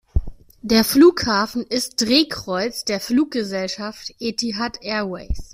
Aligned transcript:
Der 0.63 0.83
Flughafen 0.83 1.61
ist 1.61 2.01
Drehkreuz 2.01 2.85
der 2.85 2.99
Fluggesellschaft 2.99 4.15
Etihad 4.19 4.81
Airways. 4.81 5.49